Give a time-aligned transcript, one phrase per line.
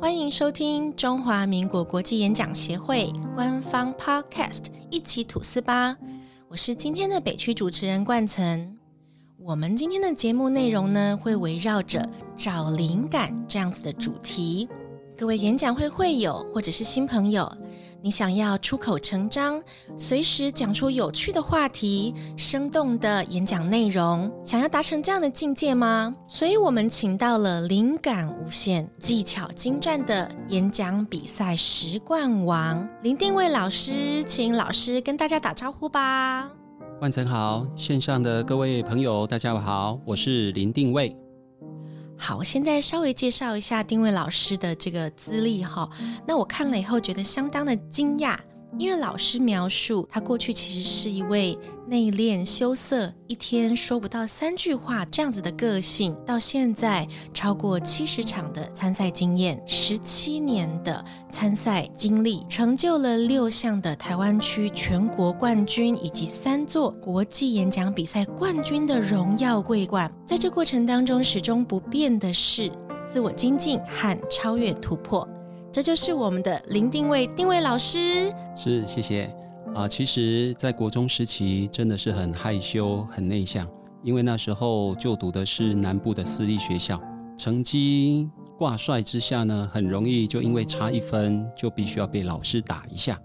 [0.00, 5.94] 欢迎收听中华民国国际演讲协会官方 Podcast，一起吐司吧！
[6.48, 8.78] 我是今天的北区主持人冠岑。
[9.38, 12.02] 我们今天的节目内容呢，会围绕着
[12.34, 14.66] 找灵感这样子的主题。
[15.18, 17.52] 各位演讲会会友或者是新朋友。
[18.02, 19.62] 你想要出口成章，
[19.94, 26.14] 随时讲出有趣的话题、生动的演讲内容，想要达成这样的境界吗？
[26.26, 36.50] 所以我们请到了灵感无限、技巧精湛的演讲比赛十冠王林定位老师，请老师跟大家打招呼吧。
[37.02, 41.14] 万成好，线上的各位朋友，大家好，我是林定位。
[42.22, 45.88] 好，我现在稍微介绍一下丁伟老师的这个资历哈。
[46.26, 48.36] 那我看了以后觉得相当的惊讶，
[48.78, 70.10] 因为老师描述他过去其实是一位内敛羞涩、一天说不到三句话这样子的个性，到现在超过七十场的参赛经验，十七年的参赛经历，成就了六项的台湾区全国冠军以及三座国际演讲比赛冠军的荣耀桂冠。
[70.24, 72.70] 在这过程当中，始终不变的是
[73.06, 75.28] 自我精进和超越突破。
[75.72, 78.32] 这就是我们的林定位定位老师。
[78.56, 79.32] 是，谢谢
[79.72, 79.86] 啊。
[79.86, 83.64] 其实，在国中时期，真的是很害羞、很内向，
[84.02, 87.00] 因为那时候就读的是南部的私立学校，
[87.36, 93.16] 成绩挂帅之下呢，很容易就因为差一分，就必须要被老师打一下。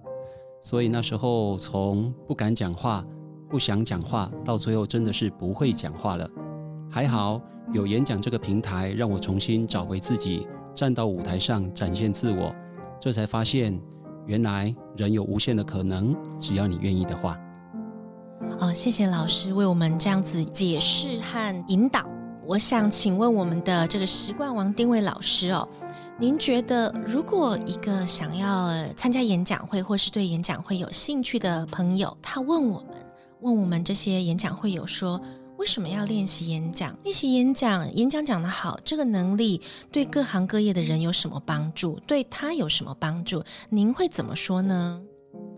[0.62, 3.04] 所以那时候从不敢讲话、
[3.50, 6.30] 不想讲话，到最后真的是不会讲话了。
[6.92, 7.42] 还好
[7.74, 12.54] 有演讲这个平台，让我重新找回自己，站到舞台上展现自我，
[13.00, 13.80] 这才发现
[14.26, 17.40] 原来人有无限的可能，只要你愿意的话。
[18.60, 22.06] 哦，谢谢老师为我们这样子解释和引导。
[22.46, 25.68] 我想请问我们的这个十冠王丁伟老师哦，
[26.20, 32.90] 您觉得如果一个想要参加演讲会或是对演讲会有兴趣的朋友，他问我们，
[33.40, 35.20] 问我们这些演讲会友说。
[35.66, 36.96] 为什么要练习演讲？
[37.02, 39.60] 练习演讲，演讲讲得好，这个能力
[39.92, 42.00] 对各行各业的人有什么帮助？
[42.06, 43.42] 对他有什么帮助？
[43.72, 45.02] 您会怎么说呢？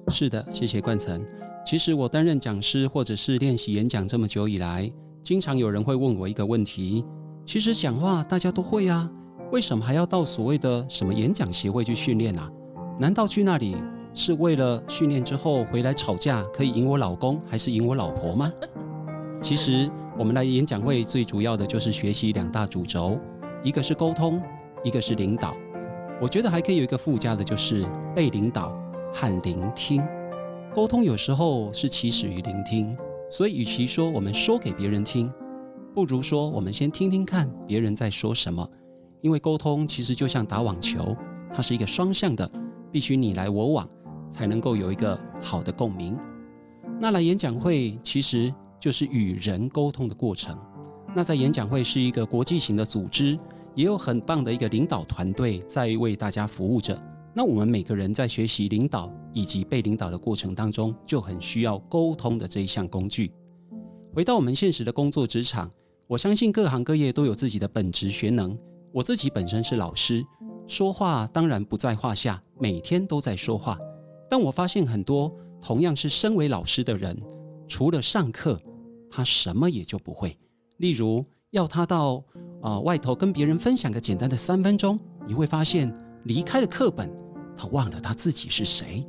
[0.08, 1.22] 是的，谢谢冠岑。
[1.66, 4.90] 其实我担任讲师或者是练习演讲这么久以来，
[5.22, 7.04] 经常有人会问我一个问题：
[7.46, 9.12] 其实讲话大家都会啊，
[9.52, 12.50] 为什么还要到所谓的什么演讲协会去训练啊？
[12.98, 13.76] 难道去那里
[14.14, 18.50] 是为了训练之后回来吵架可以赢我老公，还是赢我老婆吗？
[19.40, 23.18] 其实我们来演讲会最主要的就是学习两大主轴，
[23.64, 24.42] 一个是沟通，
[24.84, 25.56] 一个是领导。
[26.20, 28.74] 我觉得还可以有一个附加的，就是被领导
[29.14, 30.02] 和聆听。
[30.74, 32.98] 沟通有时候是起始于聆听，
[33.30, 35.32] 所以与其说我们说给别人听，
[35.94, 38.68] 不如说我们先听听看别人在说什么。
[39.22, 41.16] 因为沟通其实就像打网球，
[41.54, 42.50] 它是一个双向的，
[42.92, 43.88] 必须你来我往，
[44.32, 46.18] 才能够有一个好的共鸣。
[47.00, 48.52] 那来演讲会其实。
[48.80, 50.58] 就是与人沟通的过程。
[51.16, 53.38] 那在演讲会是一个国际型的组织，
[53.74, 57.00] 也有很棒的一个领导团队在为大家服务着。
[57.34, 63.32] 那我们每个人在学习领导以及被领导的过程当中，就很需要沟通的这一项工具。
[64.14, 65.70] 回到我们现实的工作职场，
[66.08, 68.58] 我相信各行各业都有自己的本职学能。
[68.92, 70.26] 我自己本身是老师，
[70.66, 73.78] 说话当然不在话下，每天都在说话。
[74.30, 77.16] 但我发现很多同样是身为老师的人。
[77.68, 78.60] 除了上课，
[79.10, 80.38] 他什么也就不会。
[80.78, 82.24] 例如，要他到
[82.62, 87.10] 啊外头跟别人分享个简单的三分钟，你会发现离开了课本，
[87.58, 89.06] 他忘了他自己是谁。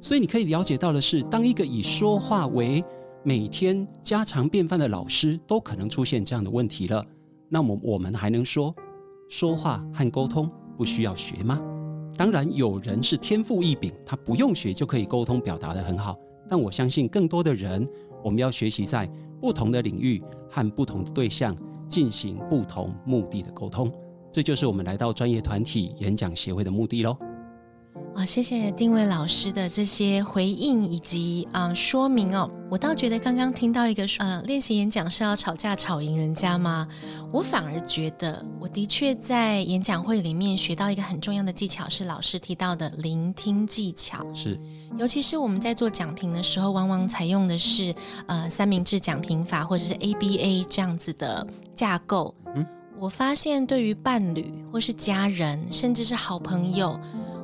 [0.00, 2.84] 所以你可以了解到的是，当一个以说话为
[3.24, 7.04] 每天家常便饭的老师，都可能出现这样的问题了。
[7.48, 8.74] 那么我们还能说，
[9.28, 11.60] 说话和沟通不需要学吗？
[12.16, 16.16] 当然，有人是天赋异禀，他不用学就可以沟通表达的很好。
[16.48, 17.86] 但我相信，更多的人，
[18.22, 19.08] 我们要学习在
[19.40, 21.56] 不同的领域和不同的对象
[21.88, 23.92] 进行不同目的的沟通，
[24.30, 27.16] 这就是我们来到专业团体演讲协会的目的喽。
[28.14, 32.50] 啊，谢谢定位老师的这些回应以及啊说明哦。
[32.70, 36.88] 我倒觉得刚刚听到一个呃，练习演讲是要吵架吵赢人家吗？
[37.30, 44.26] 我反而觉得，我的确在演讲会里面学到一个很重要的技巧，是老师提到的聆听技巧。
[44.32, 44.58] 是，
[44.98, 47.94] 尤其是我们在做讲评的时候，往往采用的是
[48.28, 52.34] 呃三明治讲评法或者是 ABA 这样子的架构。
[52.54, 52.66] 嗯，
[52.98, 56.98] 我发现对于伴侣或是家人，甚至是好朋友。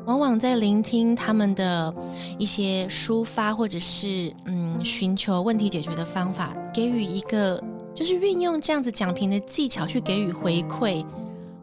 [0.04, 1.94] 往往在聆听他们的
[2.38, 7.62] 一些抒发，或者是嗯寻求问题解决的方法，给予一个
[7.94, 11.04] 就是运用这样子讲评的技巧去给予回馈，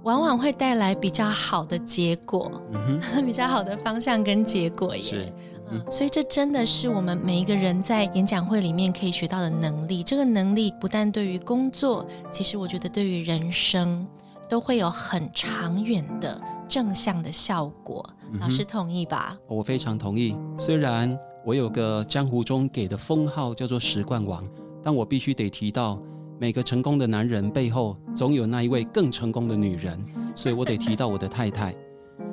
[0.03, 5.01] 往往会带来比较好的结果，嗯， 比较好的方向跟结果耶。
[5.01, 5.33] 是，
[5.71, 10.01] 嗯，所以这真的是我们每一个人在演讲会里面可以学到的能力。
[10.01, 14.07] 这个能力不但对于工作，其实我觉得对于人生
[14.47, 18.07] 都会有很长远的正向的效果。
[18.31, 19.35] 嗯老师同意吧？
[19.47, 20.37] 我非常同意。
[20.55, 24.43] 虽然我有个江湖中给的封号叫做“十冠王”，
[24.83, 25.99] 但我必须得提到，
[26.37, 29.99] 每个成功的男人背后总有那一位更成功的女人，
[30.35, 31.75] 所以我得提到我的太太。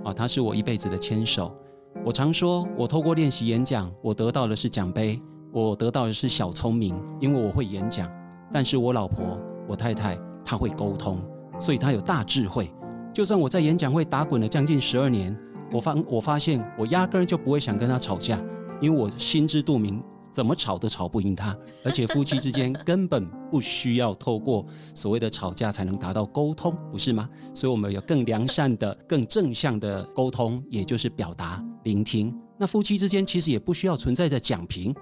[0.05, 1.57] 啊，她是我一辈子的牵手。
[2.05, 5.19] 我常说，我透过练习演讲，我得到的是奖杯，
[5.51, 8.07] 我得到的是小聪明，因为我会演讲。
[8.53, 11.19] 但是我老婆，我太太，她会沟通，
[11.59, 12.71] 所以她有大智慧。
[13.17, 15.35] 就算我在演讲会打滚了将近十二年，
[15.73, 18.39] 我发我发现我压根儿就不会想跟他吵架，
[18.79, 20.03] 因为我心知肚明，
[20.35, 21.57] 怎么吵都吵不赢他。
[21.83, 27.27] 而且夫妻之间根本不需要透过所谓的吵架才能达到沟通，不是吗？
[27.55, 32.31] 所以我们有更良善的、更正向的沟通，也就是表达、聆听。
[32.59, 34.95] 那夫妻之间其实也不需要存在着讲评，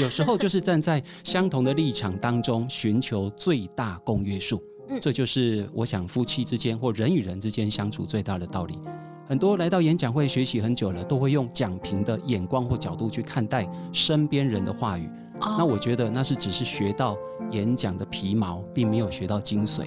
[0.00, 4.60] 有时候就是站在相同的立场当中，寻求最大公约数。
[4.92, 8.78] 嗯这就是我想夫妻之间或人与人之间相处最大的道理。
[9.26, 15.08] 很多来到演讲会学习很久了，都会用讲评的眼光或角度去看待身边人的话语。
[15.40, 17.16] 哦那我觉得那是只是学到
[17.50, 19.86] 演讲的皮毛，并没有学到精髓。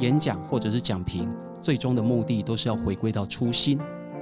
[0.00, 1.30] 演讲或者是讲评，
[1.60, 3.78] 最终的目的都是要回归到初心。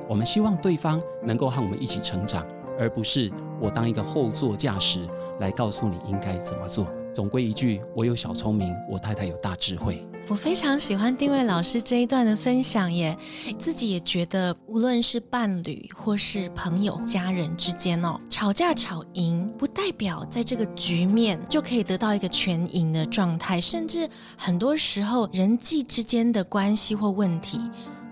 [0.08, 2.44] 我们希望对方能够和我们一起成长，
[2.78, 3.30] 而不是
[3.60, 5.06] 我当一个后座驾驶
[5.38, 6.86] 来告诉你应该怎么做。
[7.14, 10.04] 总归一句，我有小聪明，我太太有大智慧。
[10.28, 13.16] 我非常喜欢定位老师这一段的分享耶，
[13.60, 27.60] 自己也觉得，无论是伴侣或是朋友、家人之间哦，吵架吵赢，不代表在这个局面就可以得到一个全赢的状态，甚至很多时候人际之间的关系或问题，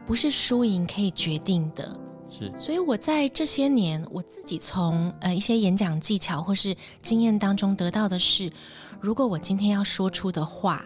[0.07, 1.99] 不是输赢可以决定的。
[2.31, 8.53] 是，所以我在这些年，我自己从呃一些演讲技巧或是经验当中得到的是，
[9.01, 10.85] 如果我今天要说出的话，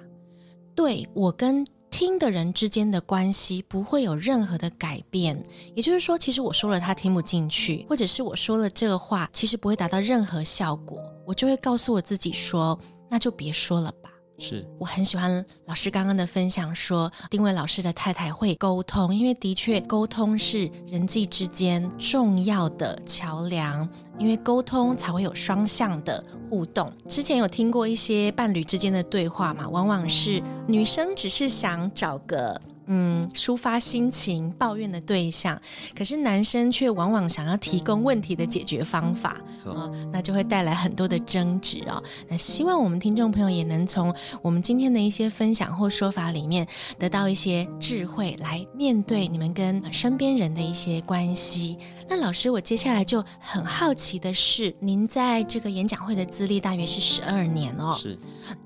[0.79, 5.43] 对我跟听的人之间的关系不会有任何的改变。
[5.75, 12.79] 也就是说，其实我说了他听不进去，或者是我说了这个话，其实不会达到任何效果，我就会告诉我自己说，
[13.09, 14.09] 那就别说了吧。
[14.39, 26.93] 是，我很喜欢老师刚刚的分享说，丁伟老师的太太会沟通，因为的确沟通是人际之间重要的桥梁，因为沟通才会有双向的互动。
[27.09, 32.61] 之前有听过一些伴侣之间的对话嘛，往往是女生只是想找个。
[32.89, 35.61] 嗯，抒发心情、抱怨的对象，
[35.97, 39.31] 可是男生却往往想要提供问题的解决方法。
[39.31, 42.03] 啊哦，那就会带来很多的争执哦。
[42.27, 46.67] 那希望我们听众朋友也能从我们今天的一些分享或说法里面，
[46.99, 51.77] 得到一些智慧，来面对你们跟身边人的一些关系。
[52.11, 58.19] 那老师，我接下来就很好奇的是，您在这个演讲会的资历大约是十二年哦，是，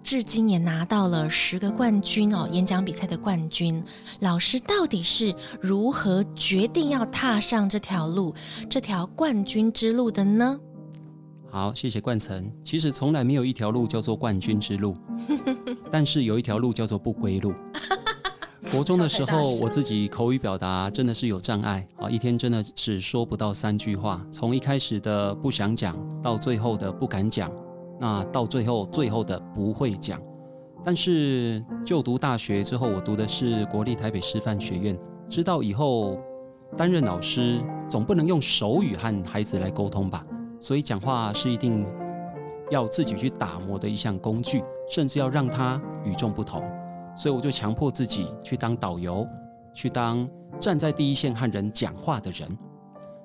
[0.04, 3.82] 至今也拿到了十个冠军哦，演讲比赛的冠军。
[4.20, 8.32] 老师到底是如何决定要踏上这条路，
[8.70, 10.56] 这条冠军之路的呢？
[11.50, 12.50] 好，谢谢冠城。
[12.64, 14.96] 其实从来没有一条路叫做冠军之路，
[15.90, 17.52] 但是有一条路叫做不归路。
[18.72, 24.24] 国中的时候，我自己口语表达真的是有障碍啊，一天真的只说不到三句话。
[24.32, 27.52] 从一开始的不想讲，到最后的不敢讲，
[28.00, 30.18] 那到最后最后的不会讲。
[30.82, 34.98] 但是就读大学之后，我读的是国立台北师范学院，
[35.28, 36.18] 知道以后
[36.74, 37.60] 担任老师，
[37.90, 40.24] 总不能用手语和孩子来沟通吧。
[40.58, 41.84] 所以讲话是一定
[42.70, 46.64] 要自己去打磨的一项工具，甚至要让它与众不同。
[47.16, 49.26] 所以我就强迫自己去当导游，
[49.74, 50.28] 去当
[50.58, 52.48] 站在第一线和人讲话的人。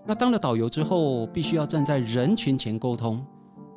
[0.05, 3.25] 那当了导游之后，必须要站在人群前沟通。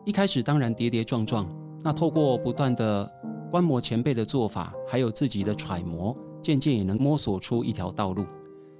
[0.05, 1.47] 一开始当然跌跌撞撞，
[1.83, 3.11] 那透过不断的
[3.51, 8.25] 观摩前辈的做法，还有自己的揣摩，渐渐也能摸索出一条道路。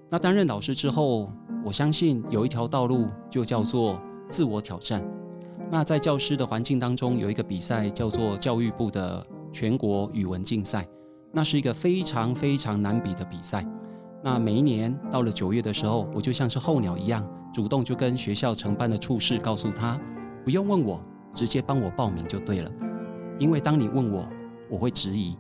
[0.09, 1.31] 那担任老师之后，
[1.65, 5.05] 我相信有一条道路就叫做自我挑战。
[5.71, 10.89] 那在教师的环境当中，有一个比赛叫做教育部的全国语文竞赛，
[11.33, 13.67] 那是一个非常非常难比的比赛。
[14.23, 19.99] 那每一年到了九月的时候，我就像是候鸟一样，主动就跟学校承办的处室告诉他，
[20.45, 21.03] 不用问我，
[21.35, 22.71] 直接帮我报名就对了。
[23.39, 24.29] 因为当你问我，
[24.69, 25.37] 我会质疑；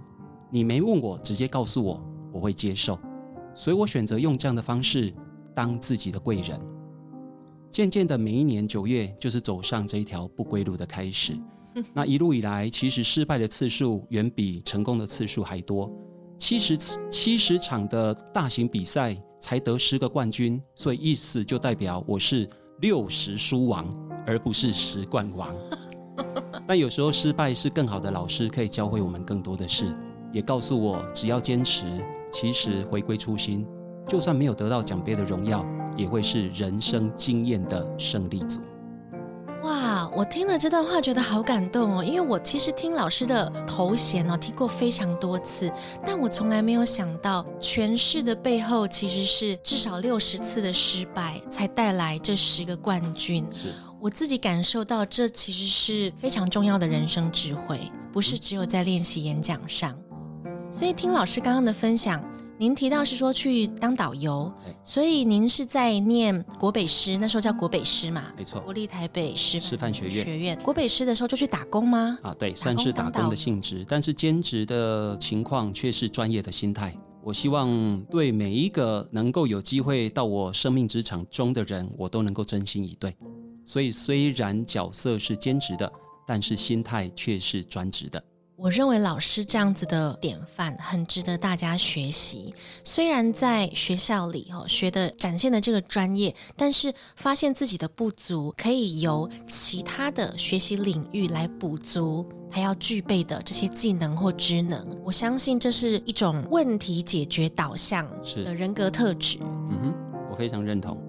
[0.49, 2.99] 你没问我，直接告诉我，我会接受。
[3.54, 5.12] 所以我选择用这样的方式
[5.54, 6.59] 当自己的贵人。
[7.70, 11.35] 渐渐的，每一年九月就是走上这一条不归路的开始。
[11.95, 15.91] 那一路以来，其实失败的次数远比成功的次数还多。
[16.39, 16.77] 七十
[17.11, 22.49] 七十场的大型比赛才得十个冠军，所以意思就代表我是
[22.81, 23.87] 六十输王，
[24.27, 25.55] 而不是十冠王。
[26.67, 29.95] 但有时候失败是更好的老师，可以教会我们更多的事，
[30.33, 31.85] 也告诉我只要坚持，
[32.33, 33.67] 其实回归初心，
[34.09, 38.61] 就算没有得到奖杯的荣耀，也会是人生经验的胜利组。
[39.62, 45.71] 哇，我听了这段话觉得好感动哦，因为我其实听老师的头衔哦听过非常多次，
[46.05, 53.47] 但我从来没有想到诠释的背后其实是至少六十次的失败才带来这十个冠军。
[53.52, 59.95] 是我自己感受到这其实是非常重要的人生智慧，不是只有在练习演讲上。
[60.71, 62.25] 所以听老师刚刚的分享。
[62.61, 64.52] 您提到是说去当导游，
[64.85, 68.35] 所以您是在念国北师，那时候叫国北师嘛？
[68.37, 70.23] 没错，国立台北师师范学院。
[70.23, 72.19] 学院国北师的时候就去打工吗？
[72.23, 76.95] 啊，对，算是打工的性质，但是兼职的情况却是专业的心态。
[77.25, 83.17] 我希望对每一个能够有机会到我生命职场中的人，我都能够真心以对。
[83.64, 85.90] 所以虽然角色是兼职的，
[86.26, 88.23] 但是心态却是专职的。
[88.62, 92.55] 我认为老师这样子的典范很值得大家学习。
[92.85, 104.87] 虽然在学校里哦学的展现的这个专业，但是发现自己的不足，可以由其他的学习领域来补足，还要具备的这些技能或职能。
[105.02, 108.07] 我相信这是一种问题解决导向
[108.45, 109.38] 的人格特质。
[109.40, 109.95] 嗯哼，
[110.31, 111.02] 我非常认同。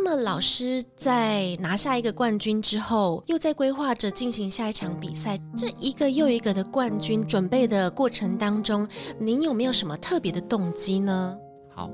[0.00, 5.36] 那么，老师在拿下一个冠军之后，又在规划着进行下一场比赛。
[5.56, 8.86] 这一个又一个的冠军准备的过程当中，
[9.18, 11.36] 您有没有什么特别的动机呢？
[11.74, 11.90] 好，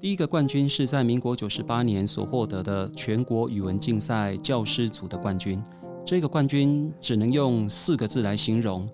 [0.00, 5.62] 第一个冠军是在民国九十八年所获得的全国语文竞赛教师组的冠军。
[6.04, 8.84] 这个冠军只能用四个字来形容，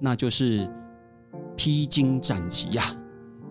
[0.00, 0.68] 那就是
[1.56, 2.96] 披荆斩棘呀！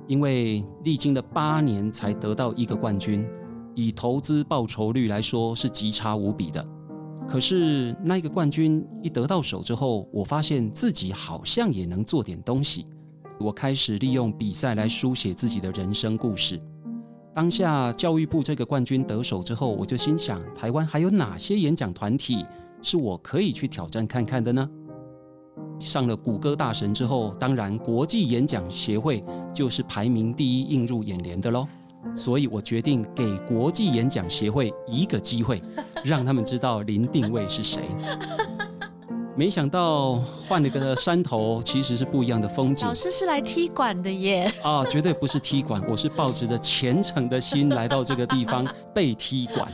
[0.08, 3.26] 因为历经了八年才得到一个冠军。
[3.76, 6.66] 以投资报酬率来说是极差无比的，
[7.28, 12.86] 可是那个冠军一得到手之后，我发现自己好像也能做点东西。
[13.40, 16.60] 我开始利用比赛来书写自己的人生故事。
[17.34, 22.46] 当下教育部这个冠军得手之后，我就心想：台湾还有哪些演讲团体
[22.82, 24.70] 是我可以去挑战看看的呢？
[25.80, 29.24] 上了谷歌大神之后，当然国际演讲协会
[29.54, 31.66] 就是排名第一映入眼帘的喽。
[32.16, 35.62] 所以我决定给国际演讲协会一个机会，
[36.04, 37.84] 让他们知道林定位是谁。
[39.34, 40.16] 没想到
[40.48, 42.86] 换了个山头，其实是不一样的风景。
[42.86, 44.52] 老师是来踢馆的耶！
[44.62, 49.72] 啊，绝对不是踢馆，我是抱着虔诚的心来到这个地方 被踢馆。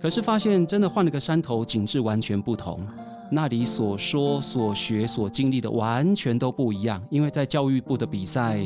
[0.00, 2.86] 可是发现真的换了个山头，景致完全不同。
[3.30, 8.60] 那里所说、所学、所经历的完全都不一样，因为在教育部的比赛。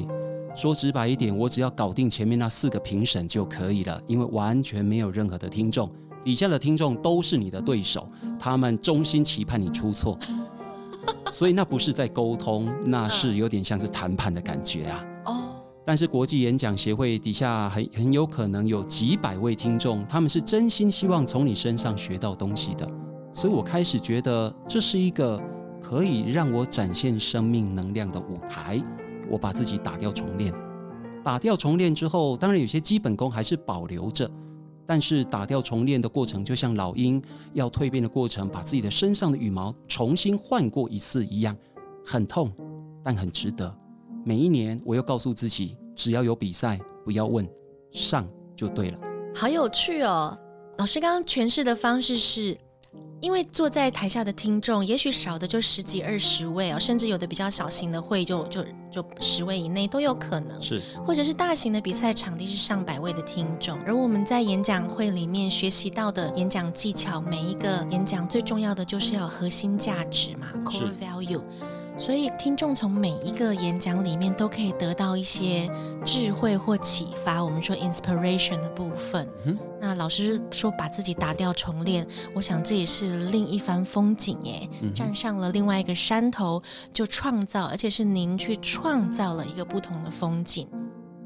[0.58, 5.88] 说直白一点，我只要搞定前面那四个评审就可以了，因为完全没有任何的听众，
[6.24, 8.04] 底下的听众都是你的对手，
[8.40, 10.18] 他们衷心期盼你出错，
[11.30, 15.04] 所以那不是在沟通，那是有点像是谈判的感觉啊。
[15.26, 22.84] 哦，但是国际演讲协会底下很很有可能有几百位听众，他们是真心希望从你身上学到东西的，
[23.32, 25.40] 所以我开始觉得这是一个
[25.80, 28.82] 可以让我展现生命能量的舞台。
[29.30, 30.52] 我把自己打掉重练，
[31.22, 34.30] 打掉重练之后，当然有些基本功还是保留着，
[34.86, 41.56] 但是打掉重练的过程，就像老鹰要蜕变的过程，把自己的身上的羽毛重新换过一次一样，
[42.04, 42.50] 很痛，
[43.04, 43.74] 但很值得。
[44.24, 47.48] 每一年，我又告诉自己，只要有比赛，不要问，
[47.92, 48.98] 上就对了。
[49.34, 50.36] 好有趣哦，
[50.78, 52.56] 老师刚刚诠释的方式是。
[53.20, 71.42] 因为坐在台下的听众，也许少的就十几二十位哦，甚至有的比较小型的会就就就十位以内都有可能，是，或者是大型的比赛场地是上百位的听众，而我们在演讲会里面学习到的演讲技巧，每一个演讲最重要的就是要核心价值嘛，core value。
[71.98, 75.68] 所以，听众从每一个演讲里面都可以得到一些
[76.04, 77.42] 智慧或启发。
[77.44, 79.28] 我们说 inspiration 的部分。
[79.80, 84.68] 那老师说把自己打掉重练，我想这也是另一番风景耶。
[84.94, 86.62] 站上了另外一个山头，
[86.94, 90.68] 就创造，而且是您去创造了一个不同的风景，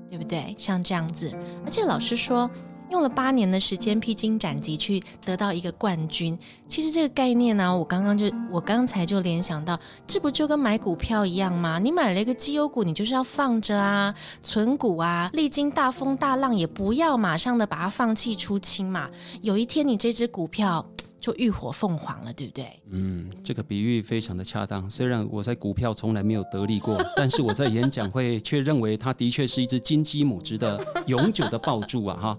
[0.08, 0.54] 对不对？
[0.58, 1.30] 像这样子，
[1.64, 2.50] 而且老师说。
[2.92, 11.78] 用了八年的时间披荆斩棘去得到一个冠军，其实这个概念呢，我刚刚就我刚才就联想到，这不就跟买股票一样吗？
[11.78, 19.08] 你买了一个绩优股，你就是要放着啊，存股啊，历经大风大浪也不要马上的把它放弃出清嘛。
[19.40, 20.86] 有一天你这只股票
[21.22, 22.82] 就浴火凤凰了，对不对？
[22.90, 24.90] 嗯，这个比喻非常的恰当。
[24.90, 32.18] 虽然我在股票从来没有得利过， 但是我在演讲会却认为它的确是一只金鸡母，值得永久的抱住啊！
[32.20, 32.38] 哈。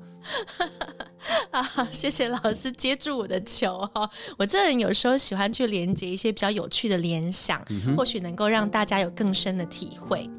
[1.52, 4.10] 啊， 谢谢老师接住我的球哈！
[4.38, 7.64] 我这人有时候喜欢去连接一些比较有趣的联想，
[7.96, 10.30] 或许能够让大家有更深的体会。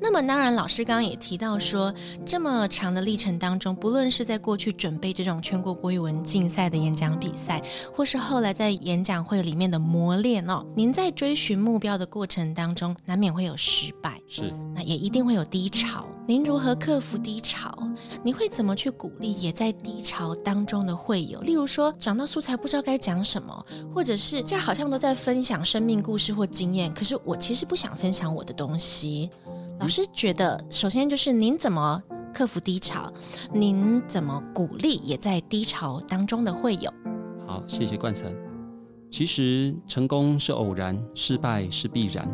[0.00, 1.92] 那么，当然，老师刚刚也提到说，
[2.24, 7.62] 这么长的历程当中，不论是在过去准备这种全国国语文竞赛的演讲比赛，
[7.92, 16.06] 或是后来在演讲会里面的磨练哦，您在追寻目标的过程当中，难免会有失败，是，那也一定会有低潮。
[16.26, 17.76] 您如何克服低潮？
[18.22, 21.40] 你会怎么去鼓励也在低潮当中的会友？
[21.40, 29.30] 例如说，讲到素材不知道该讲什么，或者是这好像都在分享生命故事或经验，可是我其实不想分享我的东西。
[29.78, 32.02] 老师觉得，首先就是您怎么
[32.32, 33.12] 克服低潮，
[33.52, 36.92] 您怎么鼓励也在低潮当中的会友。
[37.46, 38.34] 好，谢谢冠成。
[39.10, 42.28] 其实成功是偶然，失败是必然。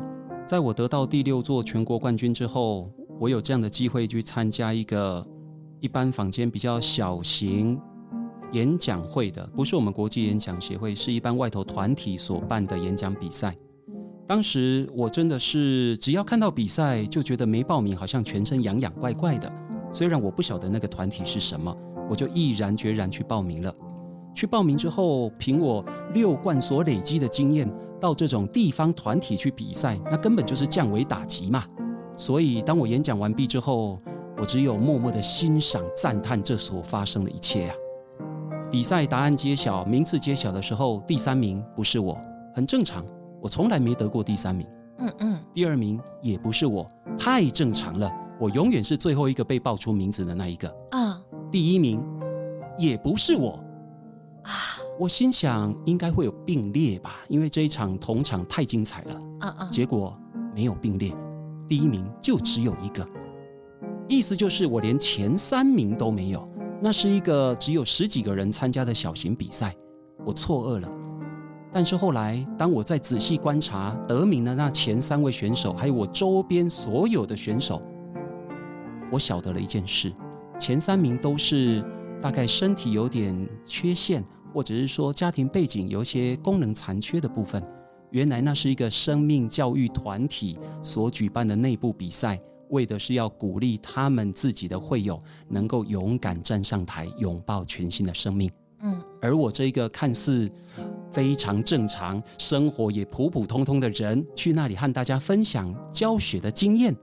[0.47, 5.25] 在我得到第六座全国冠军之后，我有这样的机会去参加一个
[5.81, 7.79] 一般坊间比较小型
[8.53, 13.55] 演讲会的，不是我们国际演讲协会，是一般外头团体所办的演讲比赛。
[14.33, 19.53] 当时我真的是只要看到比赛就觉得没报名好像全身痒痒怪怪的。
[19.93, 21.77] 虽然我不晓得那个团体是什么，
[22.09, 23.71] 我就毅然决然去报名了。
[24.35, 25.85] 去报名之后，凭我
[26.15, 27.71] 六冠所累积的经验，
[28.01, 31.67] 到这种地方团体去比赛，那根本就是降维打击嘛。
[32.17, 33.99] 所以当我演讲完毕之后，
[34.39, 37.75] 我只有默默的欣赏赞叹这所发生的一切啊。
[38.71, 42.19] 比赛答案揭晓，名次揭晓的时候，第三名不是我，
[42.55, 43.05] 很正常。
[43.43, 44.65] 我从来没得过第三名，
[44.99, 46.87] 嗯嗯，第二名也不是我，
[47.19, 48.09] 太正常了。
[48.39, 50.69] 我永远是最后一个被报出名字的那一个。
[50.93, 51.21] 啊，
[51.51, 52.01] 第一名
[52.79, 53.59] 也不是我，
[54.45, 54.53] 啊，
[54.97, 59.21] 我心想应该会有并列吧，因为这一场同场太精彩了。
[59.41, 60.17] 嗯嗯，结果
[60.55, 61.13] 没有并列，
[61.69, 63.05] 第一名就只有一个，
[64.07, 66.45] 意思就是我连前三名都没有。
[66.81, 69.75] 那是一个只有十几个人参加的小型比赛，
[70.25, 70.89] 我错愕了。
[71.73, 77.81] 但是后来，当我在仔细观察得名的那前三位选手，还有我周边所有的选手，
[79.11, 80.13] 我晓得了一件事：
[80.59, 81.83] 前三名都是
[82.21, 87.63] 大概身体有点缺陷，或者是说家庭背景有一些功能残缺的部分。
[88.11, 98.51] 原来那是一个生命教育团体所举办的内部比赛，为的是要鼓励他们自己的会友能够勇敢站上台，拥抱全新的生命。
[98.83, 100.51] 嗯，而我这一个看似
[101.13, 106.97] 非常正常、生活也普普通通的人，去那里和大家分享教学的经验，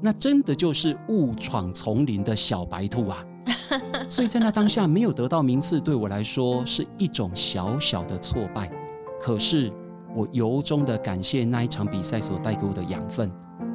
[0.00, 3.24] 那真的就是误闯丛林的小白兔啊！
[4.08, 8.70] 所以在那当下没有得到名次，对我来说是一种小小的挫败。
[9.20, 9.70] 可是
[10.14, 13.30] 我由衷的感谢那一场比赛所带给我的养分，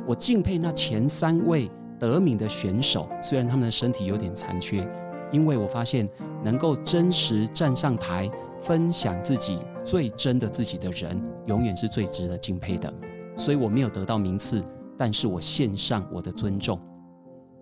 [0.07, 1.69] 我敬佩那前三位
[1.99, 4.87] 得名的选手，虽然他们的身体有点残缺。
[5.31, 6.07] 因为我发现，
[6.43, 8.29] 能够真实站上台
[8.61, 12.91] 分享自己最真的自己的人，永远是最值得敬佩的。
[13.37, 14.63] 所以我没有得到名次，
[14.97, 16.79] 但是我献上我的尊重。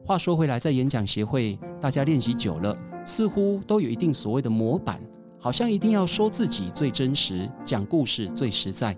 [0.06, 5.02] 话说回来，在演讲协会，大家练习久了，似乎都有一定所谓的模板，
[5.40, 8.96] 好像一定要说自己最真实，讲故事最实在。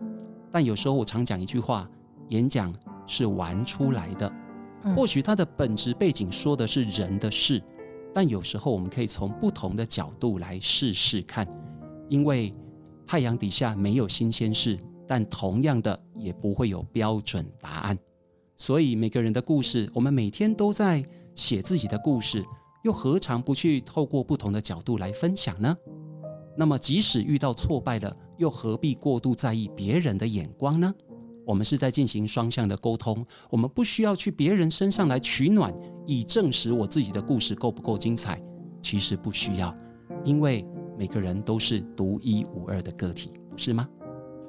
[0.52, 1.90] 但有时候我常讲一句话：
[2.30, 2.74] 演讲
[3.08, 4.32] 是玩出来的。
[4.96, 7.62] 或许它的本质背景说的是人的事。
[8.14, 11.46] 但有时候我们可以从不同的角度来试试看，
[12.08, 12.54] 因为
[13.06, 17.98] 太阳底下没有新鲜事，但同样的也不会有标准答案。
[18.56, 21.04] 所以每个人的故事，我们每天都在
[21.36, 22.44] 写自己的故事，
[22.84, 25.76] 又何尝不去透过不同的角度来分享呢？
[26.58, 30.94] 那么即使遇到挫败了，又何必过度在意别人的眼光呢？
[31.46, 35.72] 我们是在进行双向的沟通，我们不需要去别人身上来取暖，
[36.08, 38.42] 以证实我自己的故事够不够精彩。
[38.82, 39.76] 其实不需要，
[40.24, 40.66] 因为
[40.98, 43.88] 每个人都是独一无二的个体，不是吗？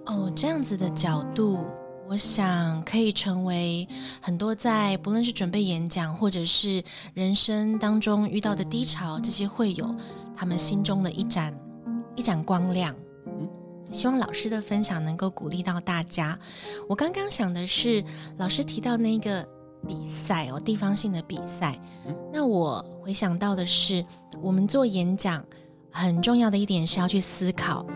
[0.07, 1.65] 哦，这样子的角度，
[2.09, 3.87] 我想可以成为
[4.21, 6.83] 很多在不论是准备演讲，或者是
[7.15, 9.95] 人生当中遇到的低潮，这些会有
[10.37, 11.53] 他们心中的一盏
[12.15, 12.95] 一盏光亮。
[13.89, 16.39] 希望老师的分享能够鼓励到大家。
[16.89, 18.03] 我刚刚想的是，
[18.37, 19.49] 老师提到那个
[19.87, 21.81] 比赛哦，地方性的比赛。
[22.33, 24.05] 那我回想到的是，
[24.43, 25.45] 我们做演讲
[25.97, 27.87] 很重要的一点是要去思考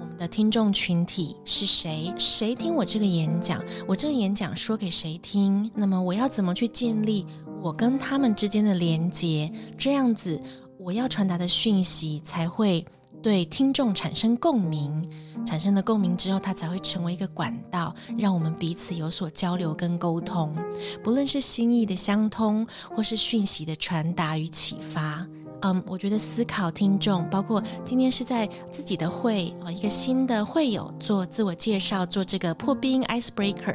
[0.00, 5.70] 我们的听众群体是谁，谁听我这个演讲，我这个演讲说给谁听？
[5.74, 7.26] 那么我要怎么去建立
[7.62, 9.52] 我跟他们之间的连接？
[9.76, 10.40] 这样子，
[10.78, 12.82] 我要传达的讯息才会。
[13.22, 15.08] 对听众产生共鸣，
[15.46, 20.54] 产生了共鸣之后，它才会成为一个管道，让我们彼此有所交流跟沟通，
[21.02, 25.26] 不论是心意的相通，或是讯息的传达与启发。
[25.64, 33.74] 嗯，我觉得思考听众，包括今天是在自己的会啊，一个新的会友做自我介绍，做这个破冰 icebreaker，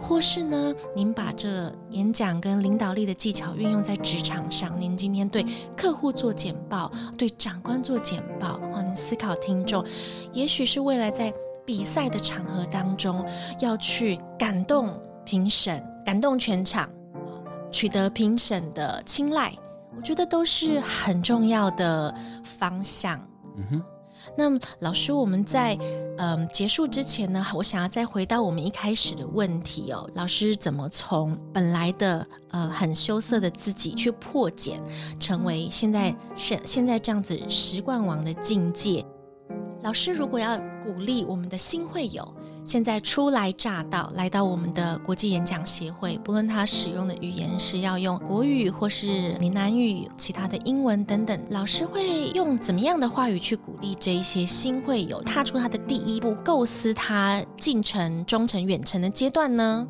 [0.00, 5.44] 或是呢，您把这演讲跟领导力的技巧运用在职场上，您今天对
[5.76, 9.84] 客户做简报，对长官做简报啊，您思考听众，
[10.32, 11.34] 也许是未来在
[11.66, 13.26] 比赛的场合当中
[13.58, 14.88] 要去感动
[15.24, 16.88] 评审，感动全场，
[17.72, 19.52] 取得评审的青睐。
[19.96, 22.14] 我觉得都是很重要的
[22.58, 23.18] 方向。
[23.56, 23.82] 嗯哼，
[24.36, 25.76] 那老师，我们在
[26.18, 30.08] 嗯结束之前呢，我想要再回到我们一开始的问题哦。
[30.14, 34.80] 老师怎么从本来的呃很羞涩的自己去破茧，
[35.20, 39.04] 成为现在是现在这样子十冠王的境界？
[39.82, 42.34] 老师如果要鼓励我们的新会友。
[42.64, 59.86] 现在初来乍到，来到我们的国际演讲协会，不论他使用的语言是要用国语或是闽南语、其他的英文等等，老师会用怎么样的话语去鼓励这一些新会友踏出他的第一步，构思他进程、中程、远程的阶段呢？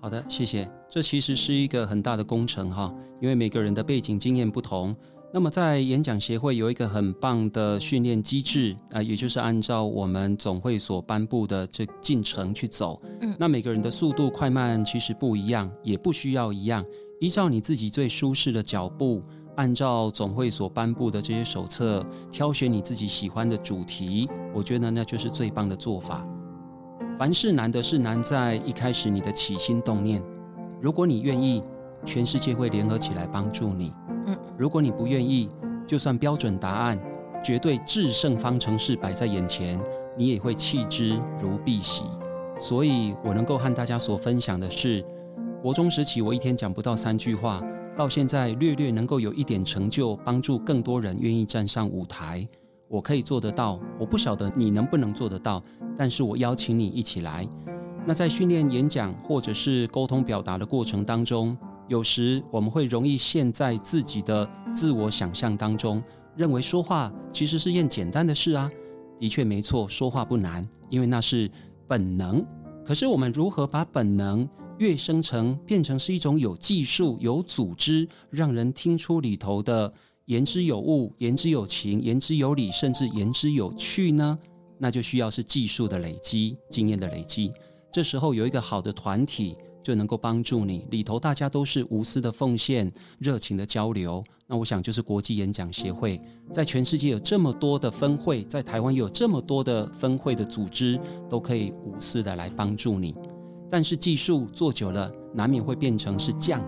[0.00, 0.68] 好的，谢谢。
[0.90, 4.94] 这其实是一个很大的工程哈，因为每个人的背景经验不同。
[5.34, 13.00] 那么在演讲协会有一个很棒的训练机制啊，也就是按照我们总会所颁布的这进程去走。
[13.22, 16.84] 嗯，那每个人的速度快慢其实不一样，也不需要一样，
[17.18, 19.22] 依照你自己最舒适的脚步，
[19.56, 26.26] 按照总会所颁布的这些手册，挑选你自己喜欢的主题，我觉得那就是最棒的做法。
[27.18, 30.22] 凡事难的是难在一开始你的起心动念，
[30.78, 31.62] 如果你愿意，
[32.04, 33.92] 全世界会联合起来帮助你。
[34.26, 35.48] 嗯，如果你不愿意，
[35.86, 36.98] 就算标准答案、
[37.42, 39.80] 绝对制胜方程式摆在眼前，
[40.16, 42.04] 你也会弃之如敝屣。
[42.60, 45.04] 所以，我能够和大家所分享的是，
[45.60, 47.60] 国中时期我一天讲不到三句话，
[47.96, 52.46] 到现在略略能够有一点成就，帮助更多人愿意站上舞台，
[52.88, 53.80] 我可以做得到。
[53.98, 55.60] 我不晓得你能不能做得到，
[55.98, 57.48] 但是我邀请你一起来。
[58.06, 61.56] 那在训练演讲或者是沟通表达的过程当中。
[61.92, 66.02] 有时我们会容易陷在自己的自我想象当中，
[66.34, 68.70] 认为说话其实是件简单的事啊。
[69.20, 71.50] 的确没错，说话不难，因为那是
[71.86, 72.42] 本能。
[72.82, 79.92] 可是我们如何把本能跃升成变成是一种有技术、有组织，让人听出里头的
[80.24, 84.38] 言之有物、言之有情、言之有理，甚至言之有趣呢？
[84.78, 87.50] 那就需要是技术的累积、经验的累积。
[87.92, 89.54] 这时候有一个好的团体。
[89.82, 94.22] 就能够帮助你，里头大家都是无私的奉献、热情的交流。
[94.46, 96.20] 那我想就是国际演讲协会，
[96.52, 103.14] 在全世界有这么多的分会，在台湾有这么多的分会的组织，都可以无私的来帮助你。
[103.70, 106.60] 但是技术做久了，难免会变成是匠。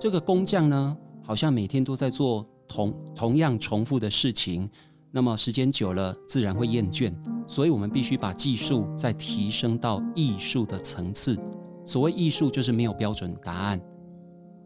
[0.00, 4.68] 这个工匠呢，好像每天都在做同同样重复的事情，
[5.12, 7.14] 那么时间久了，自然会厌倦。
[7.46, 11.38] 所以我们必须把技术再提升到艺术的层次。
[11.84, 13.80] 所谓艺术，就是没有标准答案。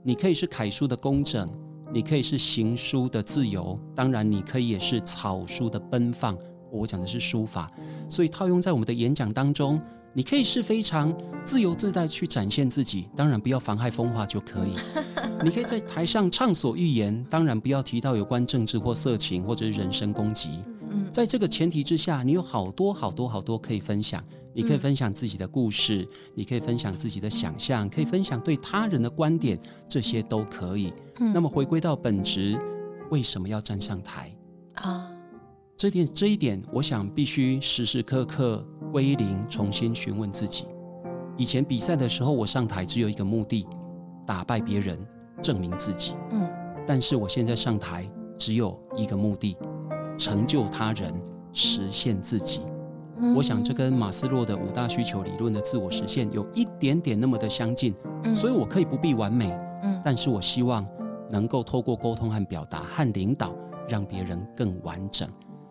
[0.03, 1.51] 你可以是楷书的工整，
[1.93, 6.37] 你可以是行书的自由，当然你可以也是草书的奔放。
[6.71, 7.71] 我讲的是书法，
[8.09, 9.81] 所以套用在我们的演讲当中，
[10.13, 11.13] 你可以是非常
[11.45, 14.75] 自由自在去展现自己，当然不要妨害风化就可以。
[15.45, 20.65] 你可以在台上畅所欲言，当然不要提到有关政治或色情或者人身攻击。
[21.13, 24.23] 在这个前提之下，你有好多好多好多可以分享。
[24.55, 30.93] 你可以分享自己的故事，你可以分享自己的想象，可以分享对他人的观点，这些都可以。
[31.19, 32.59] 那么回归到本质，
[33.11, 34.35] 为什么要站上台
[34.75, 35.11] 啊？
[35.77, 40.67] 这点这一点，我想必须时时刻刻归零，重新询问自己。
[41.37, 43.67] 以前比赛的时候，我上台只有一个目的，
[44.25, 44.97] 打败别人，
[45.43, 46.15] 证明自己。
[46.31, 46.49] 嗯。
[46.87, 49.57] 但是我现在上台只有一个目的，
[50.17, 51.13] 成就他人，
[51.53, 52.61] 实现自己。
[53.37, 57.95] 我想这跟马斯洛的五大需求理论的自我实现有一点点那么的相近，
[58.35, 59.51] 所以我可以不必完美，
[59.83, 60.87] 嗯，但是我希望
[61.31, 63.55] 能够透过沟通和表达和领导，
[63.89, 65.29] 让别人更完整。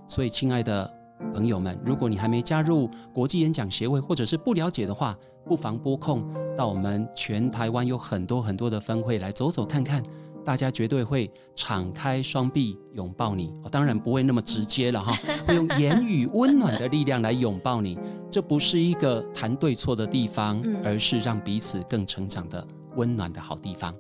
[0.08, 0.90] 所以，亲爱的
[1.34, 6.24] 朋友们，如果你还没加入国际演讲协会，或者是不了解的话，不妨拨空
[6.58, 10.04] 到我们全台湾有很多很多的分会来走走看看。
[10.44, 17.98] 大家绝对会敞开双臂拥抱你，当然不会那么直接了哈， 会用言语温暖的力量来拥抱你。
[18.30, 23.94] 这不是一个谈对错的地方，而是让彼此更成长的温暖的好地方。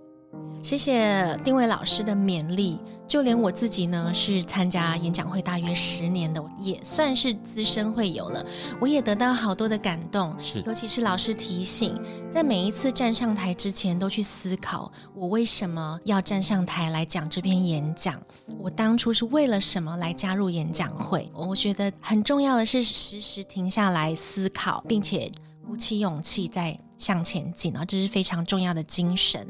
[0.64, 2.80] 谢谢丁伟老师的勉励。
[3.06, 8.44] 就连我自己呢，是参加演讲会大约十年的，也算是资深会友了。
[8.80, 18.20] 我也得到好多的感动，是尤其是老师提醒，在每一次站上台之前，都去思考我为什么要站上台来讲这篇演讲，
[18.58, 21.30] 我当初是为了什么来加入演讲会。
[21.36, 25.30] 我觉得很重要的是时时停下来思考，并且
[25.68, 29.46] 鼓起勇气再向前进啊，这是非常重要的精神。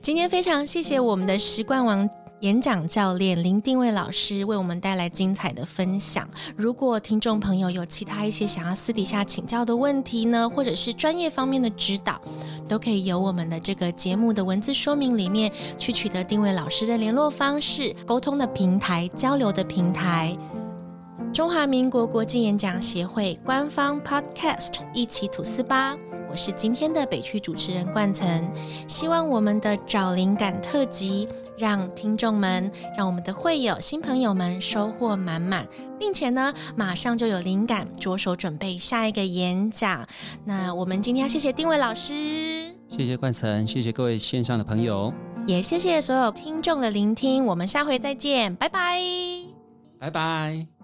[0.00, 2.08] 今天非常谢谢我们的时冠王。
[2.40, 6.28] 演讲教练林定位老师为我们带来精彩的分享。
[6.54, 12.20] 如果听众朋友有其他一些想要私底下请教的问题呢，或者是专业方面的指导，
[12.68, 20.36] 都可以由我们的这个节目的文字说明里面去取得定位老师的联络方式、沟通的平台、交流的平台。
[21.36, 25.94] 中华民国国际演讲协会官方 Podcast 一起吐司吧。
[26.30, 28.42] 我是今天的北区主持人冠岑，
[28.88, 31.28] 希望我们的找灵感特辑。
[31.58, 35.68] 让听众们，让我们的会友、新朋友们收获满满，
[36.00, 40.08] 并且呢，马上就有灵感，着手准备下一个演讲。
[40.42, 42.14] 那我们今天要谢谢丁伟老师，
[42.88, 45.12] 谢谢冠岑，谢谢各位线上的朋友，
[45.46, 47.44] 也谢谢所有听众的聆听。
[47.44, 49.02] 我们下回再见，拜拜，
[49.98, 50.75] 拜拜。